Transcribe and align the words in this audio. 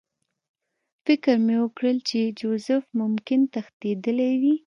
فکر 1.05 1.35
مې 1.45 1.55
وکړ 1.63 1.83
چې 2.09 2.19
جوزف 2.39 2.83
ممکن 2.99 3.39
تښتېدلی 3.53 4.31
وي 4.41 4.53